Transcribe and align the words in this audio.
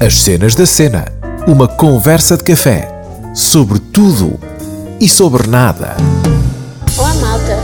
As 0.00 0.14
cenas 0.22 0.54
da 0.54 0.64
cena. 0.64 1.06
Uma 1.48 1.66
conversa 1.66 2.36
de 2.36 2.44
café. 2.44 2.88
Sobre 3.34 3.80
tudo 3.80 4.38
e 5.00 5.08
sobre 5.08 5.48
nada. 5.48 5.96
Olá, 6.96 7.14
malta! 7.14 7.56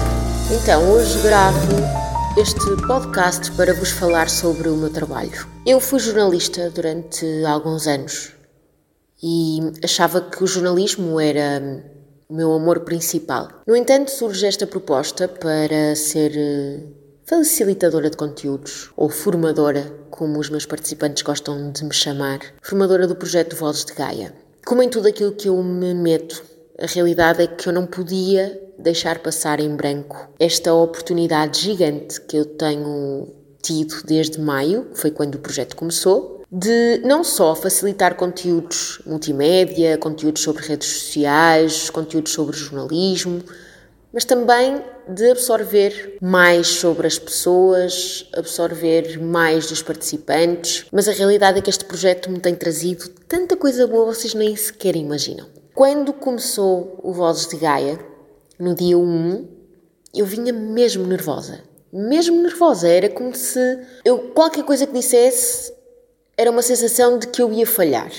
Então, 0.51 0.91
hoje 0.91 1.17
gravo 1.21 1.77
este 2.37 2.87
podcast 2.89 3.53
para 3.53 3.73
vos 3.75 3.93
falar 3.93 4.29
sobre 4.29 4.69
o 4.69 4.77
meu 4.77 4.91
trabalho. 4.91 5.47
Eu 5.65 5.79
fui 5.79 6.01
jornalista 6.01 6.69
durante 6.71 7.25
alguns 7.47 7.87
anos 7.87 8.33
e 9.23 9.61
achava 9.85 10.21
que 10.21 10.43
o 10.43 10.47
jornalismo 10.49 11.21
era 11.21 11.63
o 12.29 12.35
meu 12.35 12.53
amor 12.53 12.81
principal. 12.81 13.47
No 13.65 13.77
entanto, 13.77 14.11
surge 14.11 14.45
esta 14.45 14.67
proposta 14.67 15.29
para 15.29 15.95
ser 15.95 16.33
eh, 16.37 16.81
facilitadora 17.27 18.11
de 18.11 18.17
conteúdos 18.17 18.91
ou 18.97 19.09
formadora, 19.09 19.91
como 20.11 20.39
os 20.39 20.51
meus 20.51 20.67
participantes 20.67 21.23
gostam 21.23 21.73
de 21.73 21.85
me 21.85 21.95
chamar, 21.95 22.41
formadora 22.61 23.07
do 23.07 23.17
projeto 23.17 23.57
Vozes 23.57 23.85
de 23.85 23.95
Gaia. 23.95 24.35
Como 24.67 24.83
em 24.83 24.91
tudo 24.91 25.09
aquilo 25.09 25.33
que 25.33 25.49
eu 25.49 25.63
me 25.63 25.95
meto, 25.95 26.43
a 26.79 26.87
realidade 26.87 27.43
é 27.43 27.47
que 27.47 27.67
eu 27.69 27.73
não 27.73 27.87
podia 27.87 28.61
deixar 28.79 29.21
passar 29.21 29.61
em 29.61 29.75
branco 29.75 30.29
esta 30.39 30.75
oportunidade 30.75 31.63
gigante 31.63 32.21
que 32.21 32.37
eu 32.37 32.45
tenho 32.45 33.29
tido 33.63 34.03
desde 34.05 34.39
maio, 34.39 34.91
que 34.93 35.01
foi 35.01 35.11
quando 35.11 35.37
o 35.37 35.39
projeto 35.39 35.77
começou, 35.77 36.43
de 36.53 37.01
não 37.05 37.25
só 37.25 37.55
facilitar 37.55 38.17
conteúdos 38.17 39.01
multimédia, 39.07 39.97
conteúdos 39.97 40.43
sobre 40.43 40.63
redes 40.67 40.89
sociais, 40.89 41.89
conteúdos 41.89 42.33
sobre 42.33 42.57
jornalismo, 42.57 43.43
mas 44.15 44.25
também 44.25 44.81
de 45.09 45.33
absorver 45.33 46.19
mais 46.23 46.69
sobre 46.69 47.05
as 47.05 47.19
pessoas, 47.19 48.29
absorver 48.33 49.21
mais 49.21 49.67
dos 49.67 49.83
participantes. 49.83 50.87
Mas 50.93 51.09
a 51.09 51.13
realidade 51.13 51.59
é 51.59 51.61
que 51.61 51.69
este 51.69 51.85
projeto 51.85 52.31
me 52.31 52.39
tem 52.39 52.55
trazido 52.55 53.09
tanta 53.27 53.57
coisa 53.57 53.89
boa, 53.89 54.15
vocês 54.15 54.33
nem 54.33 54.55
sequer 54.55 54.95
imaginam. 54.95 55.49
Quando 55.75 56.13
começou 56.13 57.01
o 57.03 57.13
Vozes 57.13 57.49
de 57.49 57.57
Gaia, 57.57 57.99
no 58.57 58.73
dia 58.73 58.97
1, 58.97 59.49
eu 60.15 60.25
vinha 60.25 60.53
mesmo 60.53 61.05
nervosa. 61.05 61.65
Mesmo 61.93 62.41
nervosa, 62.41 62.87
era 62.87 63.09
como 63.09 63.35
se 63.35 63.81
eu 64.05 64.31
qualquer 64.33 64.63
coisa 64.63 64.87
que 64.87 64.93
dissesse 64.93 65.75
era 66.37 66.53
uma 66.53 66.63
sensação 66.63 67.19
de 67.19 67.27
que 67.27 67.43
eu 67.43 67.53
ia 67.53 67.67
falhar. 67.67 68.13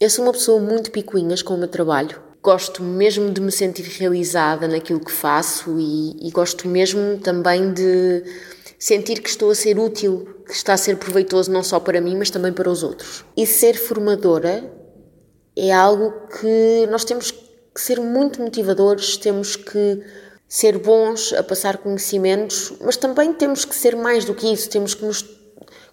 Eu 0.00 0.08
sou 0.08 0.24
uma 0.24 0.32
pessoa 0.32 0.60
muito 0.60 0.92
picuinhas 0.92 1.42
com 1.42 1.54
o 1.54 1.58
meu 1.58 1.68
trabalho 1.68 2.29
gosto 2.42 2.82
mesmo 2.82 3.30
de 3.30 3.40
me 3.40 3.52
sentir 3.52 3.82
realizada 3.82 4.66
naquilo 4.66 5.00
que 5.00 5.12
faço 5.12 5.78
e, 5.78 6.16
e, 6.26 6.30
gosto 6.30 6.66
mesmo 6.66 7.18
também 7.18 7.72
de 7.72 8.24
sentir 8.78 9.20
que 9.20 9.28
estou 9.28 9.50
a 9.50 9.54
ser 9.54 9.78
útil, 9.78 10.26
que 10.46 10.52
está 10.52 10.72
a 10.72 10.78
ser 10.78 10.96
proveitoso 10.96 11.52
não 11.52 11.62
só 11.62 11.78
para 11.78 12.00
mim, 12.00 12.16
mas 12.16 12.30
também 12.30 12.52
para 12.52 12.70
os 12.70 12.82
outros. 12.82 13.24
E 13.36 13.46
ser 13.46 13.74
formadora 13.74 14.72
é 15.54 15.70
algo 15.70 16.12
que 16.40 16.86
nós 16.90 17.04
temos 17.04 17.30
que 17.30 17.80
ser 17.80 18.00
muito 18.00 18.40
motivadores, 18.40 19.18
temos 19.18 19.54
que 19.56 20.02
ser 20.48 20.78
bons 20.78 21.32
a 21.34 21.42
passar 21.42 21.78
conhecimentos, 21.78 22.72
mas 22.80 22.96
também 22.96 23.32
temos 23.34 23.64
que 23.64 23.74
ser 23.74 23.94
mais 23.94 24.24
do 24.24 24.34
que 24.34 24.50
isso, 24.50 24.68
temos 24.70 24.94
que 24.94 25.04
nos 25.04 25.24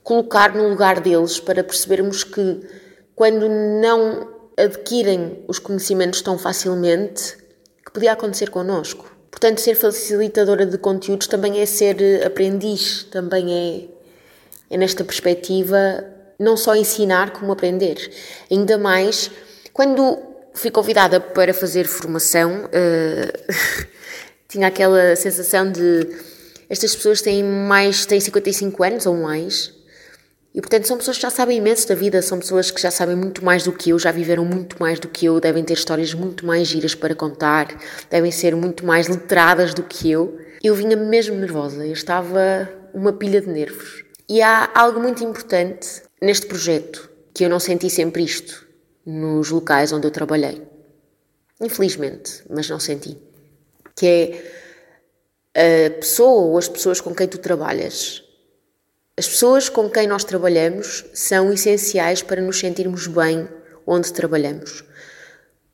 colocar 0.01 0.55
no 0.55 0.69
lugar 0.69 1.01
deles 1.01 1.39
para 1.39 1.63
percebermos 1.63 2.23
que 2.23 2.61
quando 3.13 3.49
não 3.49 4.36
adquirem 4.57 5.43
os 5.47 5.59
conhecimentos 5.59 6.21
tão 6.21 6.37
facilmente 6.37 7.37
que 7.85 7.91
podia 7.91 8.11
acontecer 8.11 8.49
connosco. 8.49 9.15
Portanto, 9.29 9.59
ser 9.59 9.75
facilitadora 9.75 10.65
de 10.65 10.77
conteúdos 10.77 11.27
também 11.27 11.59
é 11.59 11.65
ser 11.65 12.25
aprendiz, 12.25 13.03
também 13.03 13.53
é, 13.53 14.73
é 14.73 14.77
nesta 14.77 15.03
perspectiva 15.03 16.03
não 16.39 16.57
só 16.57 16.75
ensinar 16.75 17.31
como 17.31 17.51
aprender. 17.51 18.11
Ainda 18.49 18.77
mais 18.77 19.29
quando 19.73 20.17
fui 20.53 20.71
convidada 20.71 21.19
para 21.19 21.53
fazer 21.53 21.85
formação, 21.85 22.65
uh, 22.65 23.87
tinha 24.49 24.67
aquela 24.67 25.15
sensação 25.15 25.71
de 25.71 26.07
estas 26.69 26.95
pessoas 26.95 27.21
têm 27.21 27.43
mais, 27.43 28.05
têm 28.05 28.19
55 28.19 28.83
anos 28.83 29.05
ou 29.05 29.15
mais 29.15 29.76
e 30.53 30.61
portanto 30.61 30.87
são 30.87 30.97
pessoas 30.97 31.17
que 31.17 31.23
já 31.23 31.29
sabem 31.29 31.57
imenso 31.57 31.87
da 31.87 31.95
vida, 31.95 32.21
são 32.21 32.39
pessoas 32.39 32.71
que 32.71 32.81
já 32.81 32.89
sabem 32.89 33.15
muito 33.15 33.43
mais 33.43 33.63
do 33.63 33.71
que 33.71 33.91
eu, 33.91 33.99
já 33.99 34.11
viveram 34.11 34.43
muito 34.43 34.79
mais 34.79 34.99
do 34.99 35.07
que 35.07 35.25
eu, 35.25 35.39
devem 35.39 35.63
ter 35.63 35.73
histórias 35.73 36.13
muito 36.13 36.45
mais 36.45 36.67
giras 36.67 36.95
para 36.95 37.13
contar, 37.13 37.67
devem 38.09 38.31
ser 38.31 38.55
muito 38.55 38.85
mais 38.85 39.07
letradas 39.07 39.73
do 39.73 39.83
que 39.83 40.09
eu. 40.09 40.39
Eu 40.63 40.73
vinha 40.73 40.97
mesmo 40.97 41.35
nervosa, 41.35 41.85
eu 41.85 41.93
estava 41.93 42.69
uma 42.93 43.13
pilha 43.13 43.39
de 43.39 43.47
nervos. 43.47 44.03
E 44.27 44.41
há 44.41 44.71
algo 44.73 44.99
muito 44.99 45.23
importante 45.23 46.01
neste 46.21 46.47
projeto, 46.47 47.09
que 47.33 47.45
eu 47.45 47.49
não 47.49 47.59
senti 47.59 47.89
sempre 47.89 48.23
isto 48.23 48.65
nos 49.05 49.51
locais 49.51 49.91
onde 49.93 50.07
eu 50.07 50.11
trabalhei. 50.11 50.61
Infelizmente, 51.61 52.43
mas 52.49 52.69
não 52.69 52.79
senti. 52.79 53.17
Que 53.95 54.41
é 55.53 55.87
a 55.87 55.89
pessoa 55.91 56.47
ou 56.47 56.57
as 56.57 56.67
pessoas 56.67 56.99
com 56.99 57.15
quem 57.15 57.27
tu 57.27 57.37
trabalhas 57.37 58.26
as 59.19 59.27
pessoas 59.27 59.67
com 59.67 59.89
quem 59.89 60.05
nós 60.05 60.23
trabalhamos 60.23 61.03
são 61.11 61.51
essenciais 61.51 62.21
para 62.21 62.39
nos 62.39 62.59
sentirmos 62.59 63.07
bem 63.07 63.47
onde 63.85 64.13
trabalhamos. 64.13 64.83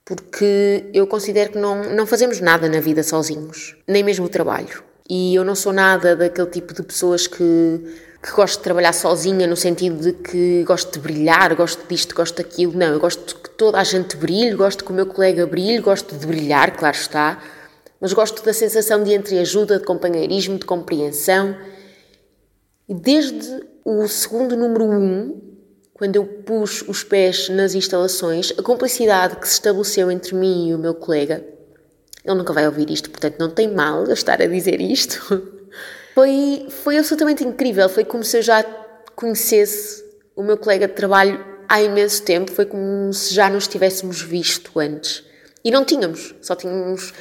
Porque 0.06 0.86
eu 0.94 1.06
considero 1.06 1.52
que 1.52 1.58
não, 1.58 1.84
não 1.94 2.08
fazemos 2.08 2.40
nada 2.40 2.70
na 2.70 2.80
vida 2.80 3.04
sozinhos, 3.04 3.76
nem 3.86 4.02
mesmo 4.02 4.28
o 4.28 4.30
trabalho. 4.30 4.82
E 5.10 5.36
eu 5.36 5.44
não 5.44 5.56
sou 5.56 5.74
nada 5.74 6.16
daquele 6.16 6.48
tipo 6.48 6.74
de 6.74 6.84
pessoas 6.84 7.28
que, 7.28 7.44
que 8.22 8.32
gosto 8.32 8.60
de 8.60 8.64
trabalhar 8.64 8.94
sozinha, 8.94 9.46
no 9.46 9.58
sentido 9.58 10.02
de 10.02 10.14
que 10.14 10.64
gosto 10.64 10.94
de 10.94 11.00
brilhar, 11.00 11.54
gosto 11.54 11.86
disto, 11.86 12.16
gosto 12.16 12.38
daquilo. 12.38 12.72
Não, 12.78 12.94
eu 12.94 13.00
gosto 13.00 13.36
que 13.36 13.50
toda 13.50 13.78
a 13.78 13.84
gente 13.84 14.16
brilhe, 14.16 14.56
gosto 14.56 14.86
que 14.86 14.92
o 14.92 14.96
meu 14.96 15.06
colega 15.06 15.46
brilhe, 15.46 15.80
gosto 15.80 16.16
de 16.16 16.26
brilhar, 16.26 16.78
claro 16.78 16.96
está, 16.96 17.44
mas 18.00 18.14
gosto 18.14 18.42
da 18.42 18.54
sensação 18.54 19.04
de 19.04 19.14
entreajuda, 19.14 19.80
de 19.80 19.86
companheirismo, 19.86 20.58
de 20.58 20.66
compreensão 20.66 21.58
e 22.88 22.94
desde 22.94 23.64
o 23.84 24.08
segundo 24.08 24.56
número 24.56 24.86
1, 24.86 24.94
um, 24.94 25.42
quando 25.94 26.16
eu 26.16 26.26
pus 26.26 26.82
os 26.82 27.04
pés 27.04 27.50
nas 27.50 27.76
instalações, 27.76 28.54
a 28.58 28.64
cumplicidade 28.64 29.38
que 29.38 29.48
se 29.48 29.54
estabeleceu 29.54 30.12
entre 30.12 30.36
mim 30.36 30.70
e 30.70 30.76
o 30.76 30.78
meu 30.78 30.94
colega, 30.94 31.46
ele 32.26 32.36
nunca 32.36 32.54
vai 32.54 32.66
ouvir 32.66 32.90
isto, 32.90 33.10
portanto 33.10 33.38
não 33.40 33.50
tem 33.50 33.68
mal 33.68 34.06
eu 34.06 34.14
estar 34.14 34.42
a 34.42 34.46
dizer 34.46 34.82
isto, 34.82 35.20
foi, 36.14 36.68
foi 36.70 36.98
absolutamente 36.98 37.44
incrível. 37.44 37.90
Foi 37.90 38.06
como 38.06 38.24
se 38.24 38.38
eu 38.38 38.42
já 38.42 38.64
conhecesse 39.16 40.04
o 40.36 40.44
meu 40.44 40.58
colega 40.58 40.88
de 40.88 40.94
trabalho 40.94 41.44
há 41.68 41.82
imenso 41.82 42.22
tempo, 42.24 42.52
foi 42.52 42.66
como 42.66 43.12
se 43.14 43.34
já 43.34 43.50
nos 43.50 43.68
tivéssemos 43.68 44.22
visto 44.22 44.80
antes. 44.80 45.24
E 45.64 45.72
não 45.72 45.86
tínhamos, 45.86 46.36
só 46.42 46.56
tínhamos 46.56 47.14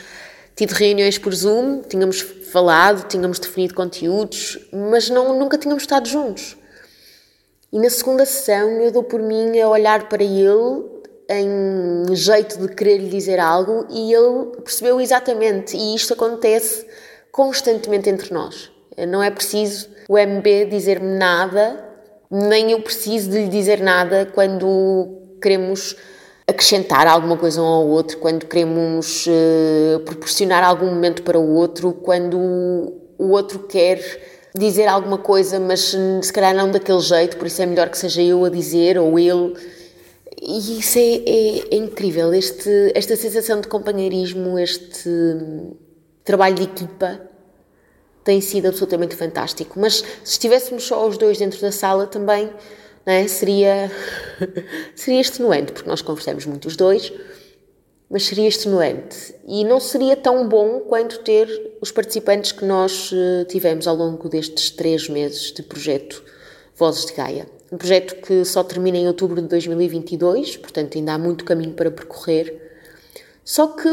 tido 0.55 0.73
reuniões 0.73 1.19
por 1.19 1.35
Zoom, 1.35 1.83
tínhamos 1.83 2.21
falado, 2.21 3.09
tínhamos 3.09 3.39
definido 3.39 3.75
conteúdos, 3.75 4.59
mas 4.73 5.09
não, 5.09 5.39
nunca 5.39 5.57
tínhamos 5.59 5.85
estado 5.85 6.09
juntos. 6.09 6.57
E 7.73 7.79
na 7.79 7.89
segunda 7.89 8.27
sessão 8.27 8.69
eu 8.81 8.93
dou 8.93 9.03
por 9.03 9.21
mim 9.23 9.59
a 9.59 9.69
olhar 9.69 10.09
para 10.09 10.23
ele 10.23 10.93
em 11.29 12.15
jeito 12.15 12.59
de 12.59 12.75
querer 12.75 12.99
lhe 12.99 13.09
dizer 13.09 13.41
algo 13.41 13.87
e 13.89 14.13
ele 14.13 14.57
percebeu 14.63 15.01
exatamente. 15.01 15.77
E 15.77 15.95
isto 15.95 16.13
acontece 16.13 16.87
constantemente 17.31 18.11
entre 18.11 18.35
nós. 18.35 18.71
Não 19.09 19.23
é 19.23 19.31
preciso 19.31 19.89
o 20.09 20.19
MB 20.19 20.67
dizer-me 20.67 21.17
nada, 21.17 21.83
nem 22.31 22.73
eu 22.73 22.83
preciso 22.83 23.31
de 23.31 23.39
lhe 23.39 23.49
dizer 23.49 23.81
nada 23.81 24.31
quando 24.35 25.19
queremos 25.41 25.97
acrescentar 26.47 27.07
alguma 27.07 27.37
coisa 27.37 27.61
um 27.63 27.67
ao 27.67 27.87
outro, 27.87 28.19
quando 28.19 28.47
queremos 28.47 29.27
uh, 29.27 30.01
proporcionar 30.01 30.65
algum 30.65 30.87
momento 30.87 31.23
para 31.23 31.39
o 31.39 31.55
outro, 31.55 31.93
quando 31.93 32.39
o 33.19 33.31
outro 33.31 33.61
quer 33.61 34.01
dizer 34.55 34.87
alguma 34.87 35.19
coisa, 35.19 35.59
mas 35.59 35.97
se 36.23 36.33
calhar 36.33 36.55
não 36.55 36.71
daquele 36.71 37.01
jeito, 37.01 37.37
por 37.37 37.47
isso 37.47 37.63
é 37.63 37.67
melhor 37.67 37.89
que 37.89 37.97
seja 37.97 38.21
eu 38.23 38.45
a 38.45 38.51
dizer 38.51 38.99
ou 38.99 39.19
ele. 39.19 39.55
E 40.41 40.81
isso 40.81 40.99
é, 40.99 41.03
é, 41.03 41.59
é 41.71 41.77
incrível, 41.77 42.35
este, 42.35 42.93
esta 42.95 43.15
sensação 43.15 43.61
de 43.61 43.69
companheirismo, 43.69 44.59
este 44.59 45.09
trabalho 46.25 46.57
de 46.57 46.65
equipa 46.65 47.21
tem 48.25 48.41
sido 48.41 48.67
absolutamente 48.67 49.15
fantástico. 49.15 49.79
Mas 49.79 49.97
se 50.25 50.33
estivéssemos 50.33 50.85
só 50.85 51.07
os 51.07 51.17
dois 51.17 51.39
dentro 51.39 51.61
da 51.61 51.73
sala 51.73 52.07
também 52.07 52.51
é? 53.07 53.27
seria, 53.27 53.91
seria 54.95 55.21
extenuante, 55.21 55.73
porque 55.73 55.89
nós 55.89 56.03
conversamos 56.03 56.47
muito 56.47 56.69
os 56.69 56.77
dois, 56.77 57.13
mas 58.11 58.25
seria 58.25 58.47
extenuante. 58.47 59.35
E 59.47 59.65
não 59.65 59.81
seria 59.81 60.17
tão 60.17 60.47
bom 60.49 60.81
quanto 60.81 61.21
ter 61.21 61.49
os 61.81 61.91
participantes 61.91 62.53
que 62.53 62.65
nós 62.65 63.11
eh, 63.13 63.45
tivemos 63.47 63.87
ao 63.87 63.97
longo 63.97 64.29
destes 64.29 64.71
três 64.71 65.09
meses 65.09 65.53
de 65.53 65.63
projeto 65.63 66.23
Vozes 66.77 67.07
de 67.07 67.15
Gaia. 67.15 67.47
Um 67.73 67.79
projeto 67.79 68.17
que 68.17 68.45
só 68.45 68.63
termina 68.63 68.99
em 68.99 69.07
outubro 69.07 69.41
de 69.41 69.49
2022, 69.49 70.59
portanto 70.59 70.99
ainda 70.99 71.15
há 71.15 71.19
muito 71.19 71.45
caminho 71.45 71.73
para 71.73 71.91
percorrer. 71.91 72.61
Só 73.43 73.69
que 73.69 73.89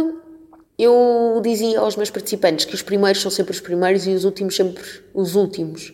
eu 0.78 1.40
dizia 1.42 1.80
aos 1.80 1.96
meus 1.96 2.10
participantes 2.10 2.66
que 2.66 2.76
os 2.76 2.82
primeiros 2.82 3.22
são 3.22 3.32
sempre 3.32 3.52
os 3.54 3.60
primeiros 3.60 4.06
e 4.06 4.12
os 4.12 4.26
últimos 4.26 4.56
sempre 4.56 4.84
os 5.14 5.36
últimos. 5.36 5.94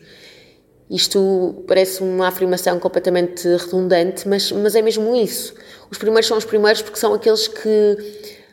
Isto 0.89 1.63
parece 1.67 2.03
uma 2.03 2.27
afirmação 2.27 2.79
completamente 2.79 3.47
redundante, 3.47 4.27
mas, 4.27 4.51
mas 4.51 4.75
é 4.75 4.81
mesmo 4.81 5.15
isso. 5.15 5.53
Os 5.89 5.97
primeiros 5.97 6.27
são 6.27 6.37
os 6.37 6.45
primeiros 6.45 6.81
porque 6.81 6.99
são 6.99 7.13
aqueles 7.13 7.47
que 7.47 7.97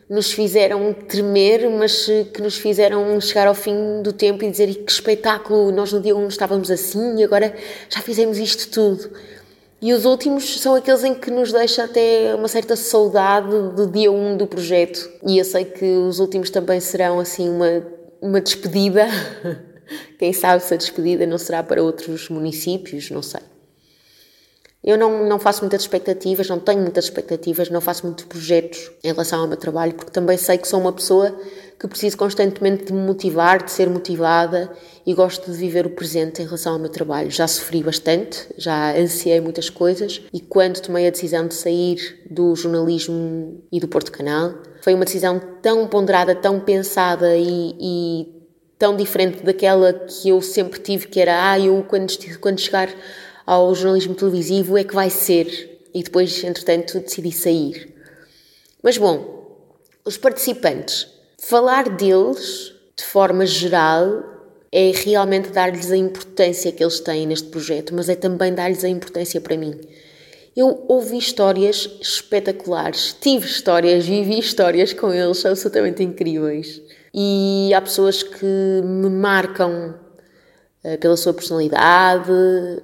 nos 0.09 0.33
fizeram 0.33 0.93
tremer, 0.93 1.69
mas 1.71 2.07
que 2.33 2.43
nos 2.43 2.57
fizeram 2.57 3.21
chegar 3.21 3.47
ao 3.47 3.55
fim 3.55 4.03
do 4.03 4.13
tempo 4.13 4.45
e 4.45 4.51
dizer 4.51 4.75
que 4.75 4.93
espetáculo, 4.93 5.73
nós 5.73 5.93
no 5.93 6.01
dia 6.01 6.15
1 6.17 6.29
estávamos 6.29 6.71
assim 6.71 7.19
e 7.19 7.25
agora 7.25 7.55
já 7.89 8.01
fizemos 8.01 8.39
isto 8.39 8.69
tudo. 8.69 9.11
E 9.81 9.93
os 9.93 10.05
últimos 10.05 10.61
são 10.61 10.75
aqueles 10.75 11.03
em 11.03 11.15
que 11.15 11.31
nos 11.31 11.51
deixa 11.53 11.85
até 11.85 12.35
uma 12.37 12.47
certa 12.47 12.77
saudade 12.77 13.49
do 13.75 13.87
dia 13.87 14.13
1 14.13 14.37
do 14.37 14.47
projeto. 14.47 15.11
E 15.27 15.39
eu 15.39 15.45
sei 15.45 15.65
que 15.65 15.85
os 15.85 16.21
últimos 16.21 16.51
também 16.51 16.79
serão 16.79 17.19
assim 17.19 17.49
uma, 17.49 17.83
uma 18.21 18.41
despedida. 18.41 19.07
Quem 20.19 20.33
sabe 20.33 20.63
se 20.63 20.75
a 20.75 20.77
despedida 20.77 21.27
não 21.27 21.39
será 21.39 21.63
para 21.63 21.83
outros 21.83 22.29
municípios, 22.29 23.11
não 23.11 23.23
sei. 23.23 23.41
Eu 24.85 24.99
não, 24.99 25.29
não 25.29 25.39
faço 25.39 25.61
muitas 25.61 25.83
expectativas, 25.83 26.49
não 26.49 26.59
tenho 26.59 26.81
muitas 26.81 27.05
expectativas, 27.05 27.71
não 27.71 27.81
faço 27.81 28.05
muitos 28.05 28.25
projetos 28.25 28.91
em 29.05 29.13
relação 29.13 29.41
ao 29.41 29.47
meu 29.47 29.57
trabalho, 29.57 29.95
porque 29.95 30.11
também 30.11 30.37
sei 30.37 30.59
que 30.59 30.67
sou 30.67 30.81
uma 30.81 30.93
pessoa 30.93 31.39
que 31.79 31.87
preciso 31.87 32.17
constantemente 32.17 32.87
de 32.87 32.93
me 32.93 33.01
motivar, 33.01 33.63
de 33.63 33.71
ser 33.71 33.89
motivada 33.89 34.73
e 35.07 35.15
gosto 35.15 35.53
de 35.53 35.57
viver 35.57 35.87
o 35.87 35.91
presente 35.91 36.43
em 36.43 36.45
relação 36.45 36.73
ao 36.73 36.79
meu 36.81 36.89
trabalho. 36.89 37.31
Já 37.31 37.47
sofri 37.47 37.81
bastante, 37.81 38.49
já 38.59 38.97
ansiei 38.97 39.41
muitas 39.41 39.71
coisas 39.71 40.21
e 40.33 40.41
quando 40.41 40.81
tomei 40.81 41.07
a 41.07 41.11
decisão 41.11 41.47
de 41.47 41.55
sair 41.55 42.21
do 42.29 42.55
jornalismo 42.57 43.63
e 43.71 43.79
do 43.79 43.87
Porto 43.87 44.11
Canal, 44.11 44.53
foi 44.81 44.95
uma 44.95 45.05
decisão 45.05 45.41
tão 45.61 45.87
ponderada, 45.87 46.35
tão 46.35 46.59
pensada 46.59 47.37
e, 47.37 47.77
e 47.81 48.42
tão 48.83 48.97
diferente 48.97 49.45
daquela 49.45 49.93
que 49.93 50.31
eu 50.31 50.43
sempre 50.43 50.81
tive, 50.81 51.07
que 51.07 51.21
era, 51.21 51.53
ah, 51.53 51.57
eu 51.57 51.87
quando, 51.89 52.13
quando 52.41 52.59
chegar 52.59 52.93
ao 53.47 53.73
jornalismo 53.77 54.13
televisivo 54.13 54.77
é 54.77 54.83
que 54.83 54.93
vai 54.93 55.09
ser. 55.09 55.79
E 55.95 56.03
depois, 56.03 56.43
entretanto, 56.43 56.99
decidi 56.99 57.31
sair. 57.31 57.95
Mas 58.83 58.99
bom, 58.99 59.57
os 60.05 60.17
participantes, 60.17 61.07
falar 61.39 61.91
deles 61.91 62.75
de 62.97 63.05
forma 63.05 63.47
geral 63.47 64.25
é 64.73 64.91
realmente 64.91 65.51
dar-lhes 65.51 65.93
a 65.93 65.97
importância 65.97 66.73
que 66.73 66.83
eles 66.83 66.99
têm 66.99 67.25
neste 67.25 67.51
projeto, 67.51 67.95
mas 67.95 68.09
é 68.09 68.17
também 68.17 68.53
dar-lhes 68.53 68.83
a 68.83 68.89
importância 68.89 69.41
para 69.41 69.57
mim. 69.57 69.79
Eu 70.57 70.85
ouvi 70.89 71.19
histórias 71.19 71.89
espetaculares, 72.01 73.15
tive 73.21 73.47
histórias, 73.47 74.05
vivi 74.05 74.41
histórias 74.41 74.93
com 74.93 75.13
eles 75.13 75.47
absolutamente 75.47 76.03
incríveis. 76.03 76.83
E 77.15 77.73
há 77.75 77.81
pessoas 77.81 78.23
que 78.23 78.47
me 78.83 79.11
marcam 79.11 79.95
eh, 80.83 80.97
pela 80.97 81.17
sua 81.17 81.35
personalidade, 81.35 82.33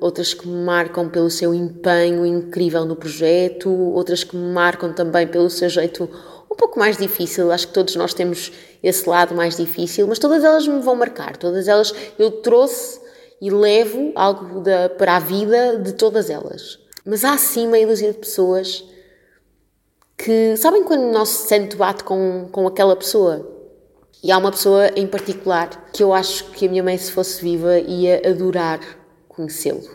outras 0.00 0.34
que 0.34 0.46
me 0.46 0.64
marcam 0.64 1.08
pelo 1.08 1.30
seu 1.30 1.54
empenho 1.54 2.24
incrível 2.24 2.84
no 2.84 2.94
projeto, 2.94 3.70
outras 3.70 4.22
que 4.22 4.36
me 4.36 4.52
marcam 4.52 4.92
também 4.92 5.26
pelo 5.26 5.50
seu 5.50 5.68
jeito 5.68 6.08
um 6.50 6.54
pouco 6.54 6.78
mais 6.78 6.96
difícil. 6.96 7.50
Acho 7.50 7.68
que 7.68 7.72
todos 7.72 7.96
nós 7.96 8.14
temos 8.14 8.52
esse 8.82 9.08
lado 9.08 9.34
mais 9.34 9.56
difícil, 9.56 10.06
mas 10.06 10.18
todas 10.18 10.44
elas 10.44 10.68
me 10.68 10.80
vão 10.80 10.94
marcar. 10.94 11.36
Todas 11.36 11.66
elas 11.66 11.94
eu 12.18 12.30
trouxe 12.30 13.00
e 13.40 13.50
levo 13.50 14.12
algo 14.14 14.60
da, 14.60 14.90
para 14.90 15.16
a 15.16 15.20
vida 15.20 15.78
de 15.78 15.92
todas 15.94 16.30
elas. 16.30 16.78
Mas 17.04 17.24
há 17.24 17.38
sim 17.38 17.66
meia 17.66 17.86
dúzia 17.86 18.12
de 18.12 18.18
pessoas 18.18 18.84
que 20.16 20.56
sabem 20.56 20.84
quando 20.84 21.02
o 21.02 21.12
nosso 21.12 21.48
santo 21.48 21.76
bate 21.76 22.04
com, 22.04 22.48
com 22.52 22.66
aquela 22.66 22.94
pessoa 22.94 23.57
e 24.22 24.32
há 24.32 24.38
uma 24.38 24.50
pessoa 24.50 24.90
em 24.96 25.06
particular 25.06 25.90
que 25.92 26.02
eu 26.02 26.12
acho 26.12 26.50
que 26.50 26.66
a 26.66 26.68
minha 26.68 26.82
mãe, 26.82 26.98
se 26.98 27.12
fosse 27.12 27.42
viva, 27.42 27.78
ia 27.78 28.22
adorar 28.28 28.80
conhecê-lo. 29.28 29.88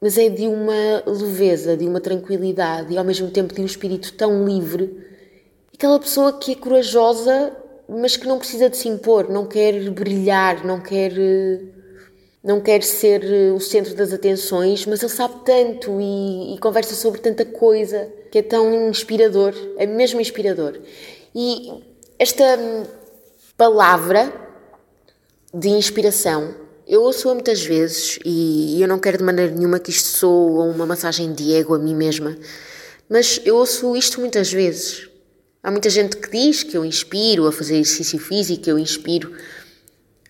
Mas 0.00 0.16
é 0.16 0.28
de 0.28 0.46
uma 0.46 1.02
leveza, 1.06 1.76
de 1.76 1.86
uma 1.86 2.00
tranquilidade 2.00 2.92
e 2.92 2.98
ao 2.98 3.04
mesmo 3.04 3.30
tempo 3.30 3.54
de 3.54 3.60
um 3.60 3.66
espírito 3.66 4.12
tão 4.12 4.46
livre. 4.46 5.04
Aquela 5.74 5.98
pessoa 5.98 6.32
que 6.34 6.52
é 6.52 6.54
corajosa, 6.54 7.52
mas 7.88 8.16
que 8.16 8.26
não 8.26 8.38
precisa 8.38 8.70
de 8.70 8.76
se 8.76 8.88
impor, 8.88 9.28
não 9.28 9.46
quer 9.46 9.90
brilhar, 9.90 10.64
não 10.64 10.80
quer 10.80 11.12
não 12.46 12.60
quer 12.60 12.80
ser 12.84 13.24
o 13.52 13.58
centro 13.58 13.92
das 13.96 14.12
atenções, 14.12 14.86
mas 14.86 15.02
ele 15.02 15.10
sabe 15.10 15.34
tanto 15.44 16.00
e, 16.00 16.54
e, 16.54 16.58
conversa 16.58 16.94
sobre 16.94 17.20
tanta 17.20 17.44
coisa 17.44 18.08
que 18.30 18.38
é 18.38 18.42
tão 18.42 18.88
inspirador, 18.88 19.52
é 19.76 19.84
mesmo 19.84 20.20
inspirador. 20.20 20.78
E 21.34 21.72
esta 22.16 22.44
palavra 23.56 24.32
de 25.52 25.68
inspiração. 25.68 26.54
Eu 26.86 27.02
ouço-a 27.02 27.32
muitas 27.32 27.64
vezes 27.64 28.18
e 28.24 28.80
eu 28.80 28.86
não 28.86 28.98
quero 28.98 29.18
de 29.18 29.24
maneira 29.24 29.50
nenhuma 29.52 29.78
que 29.78 29.90
isto 29.90 30.08
soe 30.08 30.74
uma 30.74 30.84
massagem 30.84 31.32
de 31.32 31.54
ego 31.54 31.74
a 31.74 31.78
mim 31.78 31.94
mesma, 31.94 32.36
mas 33.08 33.40
eu 33.44 33.56
ouço 33.56 33.96
isto 33.96 34.20
muitas 34.20 34.52
vezes. 34.52 35.08
Há 35.62 35.70
muita 35.70 35.88
gente 35.88 36.18
que 36.18 36.30
diz 36.30 36.62
que 36.62 36.76
eu 36.76 36.84
inspiro 36.84 37.46
a 37.46 37.52
fazer 37.52 37.78
exercício 37.78 38.18
físico, 38.18 38.62
que 38.62 38.70
eu 38.70 38.78
inspiro 38.78 39.32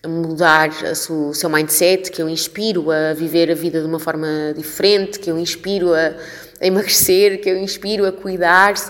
a 0.01 0.07
mudar 0.07 0.69
o 1.09 1.33
seu 1.33 1.49
mindset, 1.49 2.09
que 2.09 2.21
eu 2.21 2.29
inspiro 2.29 2.89
a 2.89 3.13
viver 3.13 3.51
a 3.51 3.55
vida 3.55 3.81
de 3.81 3.85
uma 3.85 3.99
forma 3.99 4.53
diferente, 4.55 5.19
que 5.19 5.29
eu 5.29 5.37
inspiro 5.37 5.93
a, 5.93 6.15
a 6.61 6.65
emagrecer, 6.65 7.41
que 7.41 7.49
eu 7.49 7.57
inspiro 7.57 8.05
a 8.05 8.11
cuidar-se 8.11 8.89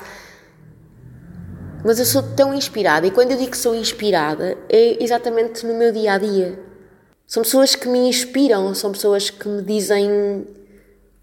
mas 1.84 2.00
eu 2.00 2.06
sou 2.06 2.24
tão 2.24 2.54
inspirada 2.54 3.08
e 3.08 3.12
quando 3.12 3.32
eu 3.32 3.38
digo 3.38 3.52
que 3.52 3.58
sou 3.58 3.76
inspirada 3.76 4.58
é 4.70 5.02
exatamente 5.04 5.66
no 5.66 5.76
meu 5.76 5.92
dia 5.92 6.14
a 6.14 6.18
dia. 6.18 6.60
São 7.26 7.44
pessoas 7.44 7.76
que 7.76 7.88
me 7.88 8.00
inspiram, 8.00 8.74
são 8.74 8.92
pessoas 8.92 9.30
que 9.30 9.48
me 9.48 9.62
dizem 9.62 10.48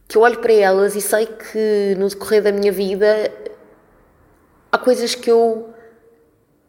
que 0.07 0.17
eu 0.17 0.23
olho 0.23 0.39
para 0.39 0.53
elas 0.53 0.95
e 0.95 1.01
sei 1.01 1.27
que 1.27 1.97
no 1.99 2.09
decorrer 2.09 2.43
da 2.43 2.53
minha 2.53 2.71
vida 2.71 3.33
há 4.71 4.79
coisas 4.79 5.15
que 5.15 5.31
eu 5.31 5.71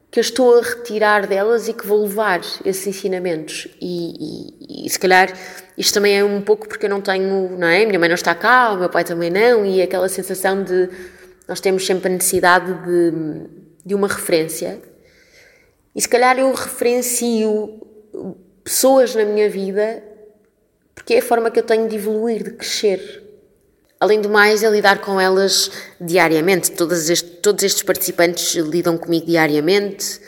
que 0.09 0.19
eu 0.19 0.21
estou 0.21 0.57
a 0.57 0.61
retirar 0.61 1.27
delas 1.27 1.67
e 1.67 1.73
que 1.73 1.85
vou 1.85 2.03
levar 2.03 2.39
esses 2.63 2.87
ensinamentos 2.87 3.67
e, 3.81 4.85
e, 4.85 4.85
e, 4.85 4.89
se 4.89 4.97
calhar 4.97 5.33
isto 5.77 5.93
também 5.93 6.17
é 6.17 6.23
um 6.23 6.39
pouco 6.39 6.69
porque 6.69 6.85
eu 6.85 6.89
não 6.89 7.01
tenho, 7.01 7.57
não 7.57 7.67
é? 7.67 7.85
Minha 7.85 7.99
mãe 7.99 8.07
não 8.07 8.15
está 8.15 8.33
cá, 8.33 8.71
o 8.71 8.77
meu 8.77 8.89
pai 8.89 9.03
também 9.03 9.29
não 9.29 9.65
e 9.65 9.81
aquela 9.81 10.07
sensação 10.07 10.63
de 10.63 10.89
nós 11.45 11.59
temos 11.59 11.85
sempre 11.85 12.07
a 12.07 12.13
necessidade 12.13 12.73
de 12.85 13.64
de 13.85 13.93
uma 13.93 14.07
referência 14.07 14.81
e 15.95 16.01
se 16.01 16.09
calhar 16.09 16.37
eu 16.37 16.51
referencio 16.51 17.81
pessoas 18.63 19.15
na 19.15 19.23
minha 19.23 19.49
vida 19.49 20.03
porque 20.95 21.13
é 21.13 21.19
a 21.19 21.21
forma 21.21 21.51
que 21.51 21.59
eu 21.59 21.63
tenho 21.63 21.87
de 21.87 21.95
evoluir, 21.97 22.43
de 22.43 22.51
crescer. 22.51 23.23
Além 23.99 24.19
do 24.21 24.29
mais, 24.29 24.63
é 24.63 24.69
lidar 24.69 25.01
com 25.01 25.19
elas 25.19 25.71
diariamente. 25.99 26.71
Todos 26.71 27.09
estes, 27.09 27.39
todos 27.41 27.63
estes 27.63 27.83
participantes 27.83 28.55
lidam 28.55 28.97
comigo 28.97 29.25
diariamente. 29.25 30.19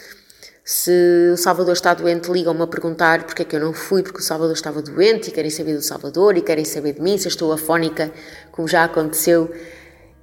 Se 0.63 1.31
o 1.33 1.37
Salvador 1.37 1.73
está 1.73 1.93
doente, 1.93 2.29
ligam-me 2.29 2.61
a 2.61 2.67
perguntar 2.67 3.23
porque 3.23 3.41
é 3.41 3.45
que 3.45 3.55
eu 3.55 3.59
não 3.59 3.73
fui, 3.73 4.03
porque 4.03 4.19
o 4.19 4.23
Salvador 4.23 4.53
estava 4.53 4.81
doente 4.81 5.29
e 5.29 5.31
querem 5.31 5.49
saber 5.49 5.73
do 5.73 5.81
Salvador 5.81 6.37
e 6.37 6.41
querem 6.41 6.65
saber 6.65 6.93
de 6.93 7.01
mim, 7.01 7.17
se 7.17 7.25
eu 7.27 7.29
estou 7.29 7.51
afónica, 7.51 8.11
como 8.51 8.67
já 8.67 8.83
aconteceu 8.83 9.49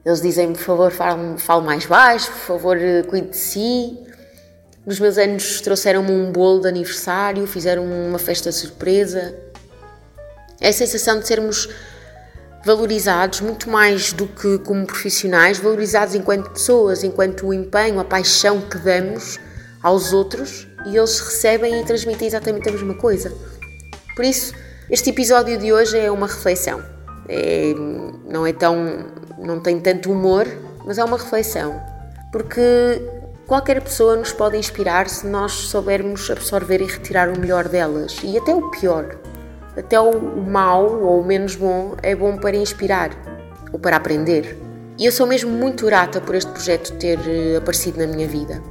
eles 0.05 0.21
dizem 0.21 0.53
por 0.53 0.61
favor, 0.61 0.91
fale, 0.93 1.39
fale 1.39 1.65
mais 1.65 1.87
baixo, 1.87 2.31
por 2.31 2.41
favor, 2.41 2.77
eh, 2.77 3.03
cuide 3.05 3.31
de 3.31 3.37
si. 3.37 3.99
Nos 4.85 5.01
meus 5.01 5.17
anos 5.17 5.63
trouxeram-me 5.63 6.11
um 6.11 6.31
bolo 6.31 6.61
de 6.61 6.69
aniversário, 6.69 7.47
fizeram 7.47 7.85
uma 7.85 8.19
festa 8.19 8.53
surpresa. 8.53 9.35
É 10.61 10.69
a 10.69 10.73
sensação 10.73 11.19
de 11.19 11.27
sermos 11.27 11.69
valorizados 12.65 13.41
muito 13.41 13.71
mais 13.71 14.13
do 14.13 14.27
que 14.27 14.59
como 14.59 14.87
profissionais, 14.87 15.59
valorizados 15.59 16.15
enquanto 16.15 16.51
pessoas, 16.51 17.03
enquanto 17.03 17.47
o 17.47 17.55
empenho, 17.55 17.99
a 17.99 18.05
paixão 18.05 18.61
que 18.61 18.79
damos 18.79 19.39
aos 19.83 20.13
outros 20.13 20.67
e 20.87 20.97
eles 20.97 21.19
recebem 21.21 21.81
e 21.81 21.85
transmitem 21.85 22.27
exatamente 22.27 22.69
a 22.69 22.73
mesma 22.73 22.95
coisa. 22.95 23.33
Por 24.15 24.25
isso, 24.25 24.55
este 24.91 25.11
episódio 25.11 25.59
de 25.59 25.73
hoje 25.73 25.99
é 25.99 26.11
uma 26.11 26.27
reflexão. 26.27 26.83
É, 27.27 27.75
não 28.29 28.47
é 28.47 28.53
tão 28.53 29.07
não 29.45 29.61
tem 29.61 29.79
tanto 29.81 30.11
humor, 30.11 30.47
mas 30.85 30.99
é 30.99 31.05
uma 31.05 31.17
reflexão. 31.17 31.81
Porque 32.33 32.61
qualquer 33.47 33.81
pessoa 33.81 34.17
nos 34.17 34.33
pode 34.33 34.57
inspirar 34.57 35.09
se 35.09 35.27
nós 35.27 35.53
soubermos 35.53 36.31
absorver 36.31 36.81
e 36.81 36.87
retirar 36.87 37.29
o 37.29 37.39
melhor 37.39 37.69
delas. 37.69 38.19
E 38.23 38.37
até 38.37 38.55
o 38.55 38.71
pior. 38.71 39.17
Até 39.77 39.99
o 40.01 40.41
mau 40.41 41.03
ou 41.03 41.21
o 41.21 41.25
menos 41.25 41.57
bom 41.57 41.95
é 42.03 42.15
bom 42.15 42.37
para 42.37 42.57
inspirar 42.57 43.11
ou 43.73 43.79
para 43.79 43.97
aprender. 43.97 44.57
E 44.99 45.07
eu 45.07 45.13
sou 45.13 45.27
mesmo 45.27 45.51
muito 45.51 45.87
grata 45.87 46.21
por 46.21 46.35
este 46.35 46.51
projeto 46.53 46.97
ter 46.99 47.19
eh, 47.27 47.57
aparecido 47.57 47.99
na 47.99 48.07
minha 48.07 48.29
vida. 48.29 48.63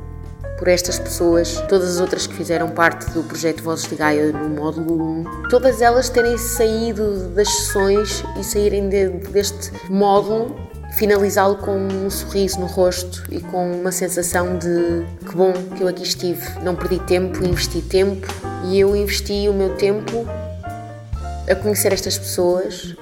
Por 0.64 0.70
estas 0.70 0.98
pessoas, 0.98 1.62
todas 1.68 1.96
as 1.96 2.00
outras 2.00 2.26
que 2.26 2.34
fizeram 2.34 2.70
parte 2.70 3.12
do 3.12 3.22
projeto 3.22 3.62
Vozes 3.62 3.86
de 3.86 3.96
Gaia 3.96 4.32
no 4.32 4.48
módulo 4.48 5.26
1, 5.26 5.50
todas 5.50 5.82
elas 5.82 6.08
terem 6.08 6.38
saído 6.38 7.28
das 7.32 7.50
sessões 7.50 8.24
e 8.40 8.44
saírem 8.46 8.88
de, 8.88 9.10
deste 9.10 9.74
módulo 9.90 10.56
finalizá-lo 10.98 11.58
com 11.58 11.76
um 11.76 12.10
sorriso 12.10 12.62
no 12.62 12.66
rosto 12.66 13.26
e 13.30 13.42
com 13.42 13.74
uma 13.74 13.92
sensação 13.92 14.58
de 14.58 15.06
que 15.28 15.36
bom 15.36 15.52
que 15.76 15.84
eu 15.84 15.88
aqui 15.90 16.04
estive. 16.04 16.42
Não 16.64 16.78
perdi 16.78 16.98
tempo, 17.00 17.44
investi 17.44 17.82
tempo 17.82 18.26
e 18.64 18.80
eu 18.80 18.96
investi 18.96 19.50
o 19.50 19.54
meu 19.54 19.76
tempo 19.76 20.26
a 21.52 21.56
conhecer 21.56 21.92
estas 21.92 22.18
pessoas, 22.18 22.96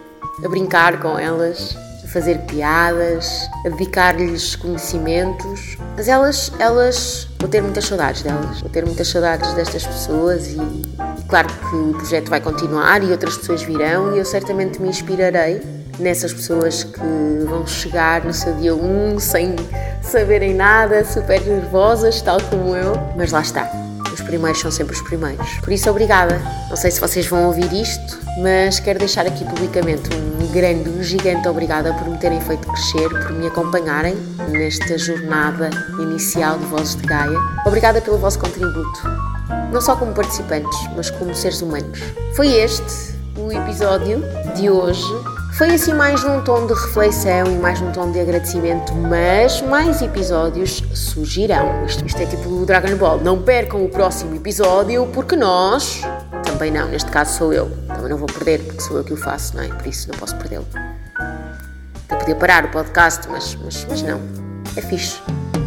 a 0.43 0.49
brincar 0.49 0.99
com 0.99 1.19
elas, 1.19 1.77
a 2.03 2.07
fazer 2.07 2.39
piadas, 2.47 3.47
a 3.63 3.69
dedicar-lhes 3.69 4.55
conhecimentos. 4.55 5.77
Mas 5.95 6.07
elas, 6.07 6.51
elas, 6.57 7.27
vou 7.41 7.49
ter 7.49 7.61
muitas 7.61 7.85
saudades 7.85 8.21
delas, 8.21 8.61
vou 8.61 8.69
ter 8.69 8.85
muitas 8.85 9.07
saudades 9.07 9.51
destas 9.53 9.85
pessoas 9.85 10.47
e, 10.47 10.57
e 10.57 11.23
claro 11.27 11.47
que 11.47 11.75
o 11.75 11.93
projeto 11.93 12.29
vai 12.29 12.39
continuar 12.39 13.03
e 13.03 13.11
outras 13.11 13.35
pessoas 13.35 13.63
virão 13.63 14.15
e 14.15 14.19
eu 14.19 14.25
certamente 14.25 14.79
me 14.79 14.87
inspirarei 14.87 15.59
nessas 15.97 16.31
pessoas 16.31 16.83
que 16.83 17.45
vão 17.47 17.65
chegar 17.65 18.23
no 18.23 18.33
seu 18.33 18.53
dia 18.53 18.75
1 18.75 19.19
sem 19.19 19.55
saberem 20.03 20.53
nada, 20.53 21.03
super 21.03 21.41
nervosas, 21.41 22.21
tal 22.21 22.39
como 22.41 22.75
eu, 22.75 22.93
mas 23.17 23.31
lá 23.31 23.41
está. 23.41 23.90
Os 24.31 24.37
primeiros 24.37 24.61
são 24.61 24.71
sempre 24.71 24.95
os 24.95 25.01
primeiros. 25.01 25.59
Por 25.59 25.73
isso, 25.73 25.89
obrigada. 25.89 26.41
Não 26.69 26.77
sei 26.77 26.89
se 26.89 27.01
vocês 27.01 27.27
vão 27.27 27.47
ouvir 27.47 27.69
isto, 27.73 28.17
mas 28.41 28.79
quero 28.79 28.97
deixar 28.97 29.27
aqui 29.27 29.43
publicamente 29.43 30.09
um 30.15 30.47
grande, 30.53 30.89
um 30.89 31.03
gigante 31.03 31.49
obrigada 31.49 31.93
por 31.95 32.07
me 32.07 32.17
terem 32.17 32.39
feito 32.39 32.65
crescer, 32.65 33.09
por 33.09 33.33
me 33.33 33.47
acompanharem 33.47 34.15
nesta 34.47 34.97
jornada 34.97 35.69
inicial 35.99 36.57
de 36.57 36.65
Vozes 36.67 36.95
de 36.95 37.05
Gaia. 37.05 37.37
Obrigada 37.65 37.99
pelo 37.99 38.17
vosso 38.19 38.39
contributo, 38.39 39.01
não 39.69 39.81
só 39.81 39.97
como 39.97 40.13
participantes, 40.13 40.79
mas 40.95 41.09
como 41.09 41.35
seres 41.35 41.61
humanos. 41.61 41.99
Foi 42.33 42.47
este 42.53 43.13
o 43.35 43.51
episódio 43.51 44.23
de 44.55 44.69
hoje 44.69 45.03
foi 45.51 45.73
assim 45.73 45.93
mais 45.93 46.23
num 46.23 46.41
tom 46.41 46.65
de 46.65 46.73
reflexão 46.73 47.45
e 47.45 47.55
mais 47.57 47.79
num 47.81 47.91
tom 47.91 48.11
de 48.11 48.19
agradecimento, 48.19 48.93
mas 48.93 49.61
mais 49.61 50.01
episódios 50.01 50.83
surgirão. 50.93 51.85
Isto, 51.85 52.05
isto 52.05 52.21
é 52.21 52.25
tipo 52.25 52.49
o 52.49 52.65
Dragon 52.65 52.95
Ball. 52.95 53.19
Não 53.19 53.41
percam 53.41 53.83
o 53.83 53.89
próximo 53.89 54.35
episódio 54.35 55.05
porque 55.13 55.35
nós. 55.35 56.01
Também 56.43 56.71
não, 56.71 56.87
neste 56.87 57.11
caso 57.11 57.37
sou 57.37 57.53
eu. 57.53 57.69
Também 57.87 58.09
não 58.09 58.17
vou 58.17 58.27
perder 58.27 58.63
porque 58.63 58.81
sou 58.81 58.97
eu 58.97 59.03
que 59.03 59.13
o 59.13 59.17
faço, 59.17 59.55
não 59.55 59.63
é? 59.63 59.67
Por 59.67 59.87
isso 59.87 60.09
não 60.09 60.17
posso 60.17 60.35
perdê-lo. 60.37 60.65
Até 62.05 62.15
podia 62.15 62.35
parar 62.35 62.65
o 62.65 62.69
podcast, 62.69 63.27
mas, 63.29 63.55
mas, 63.63 63.85
mas 63.89 64.01
não. 64.01 64.19
É 64.75 64.81
fixe 64.81 65.21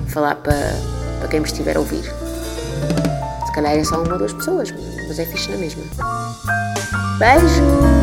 falar 0.08 0.36
para, 0.36 0.74
para 1.20 1.28
quem 1.28 1.40
me 1.40 1.46
estiver 1.46 1.76
a 1.76 1.80
ouvir. 1.80 2.04
Se 3.46 3.52
calhar 3.52 3.74
é 3.74 3.84
só 3.84 4.02
uma 4.02 4.12
ou 4.12 4.18
duas 4.18 4.32
pessoas, 4.32 4.72
mas 5.08 5.18
é 5.18 5.26
fixe 5.26 5.50
na 5.50 5.58
mesma. 5.58 5.82
Beijos! 7.18 7.93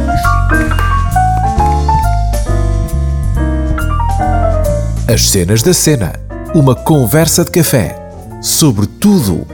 As 5.12 5.28
Cenas 5.30 5.62
da 5.62 5.74
Cena. 5.74 6.14
Uma 6.56 6.74
conversa 6.74 7.44
de 7.44 7.52
café 7.52 7.98
sobre 8.42 8.88
tudo 8.88 9.46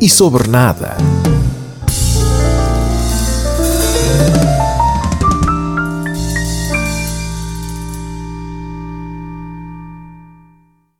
e 0.00 0.08
sobre 0.08 0.48
nada. 0.48 0.96